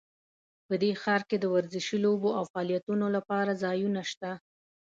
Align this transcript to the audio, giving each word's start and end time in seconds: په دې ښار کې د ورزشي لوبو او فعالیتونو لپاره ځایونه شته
په 0.67 0.73
دې 0.81 0.91
ښار 1.01 1.21
کې 1.29 1.37
د 1.39 1.45
ورزشي 1.53 1.97
لوبو 2.05 2.29
او 2.37 2.43
فعالیتونو 2.51 3.05
لپاره 3.15 3.59
ځایونه 3.63 4.01
شته 4.11 4.31